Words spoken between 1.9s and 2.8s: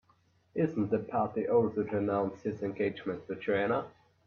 announce his